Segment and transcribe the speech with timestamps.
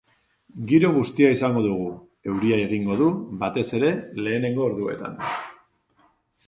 [0.69, 1.91] Giro bustia izango dugu,
[2.31, 3.11] euria egingo du,
[3.45, 3.93] batez ere
[4.25, 5.25] lehenengo orduetan.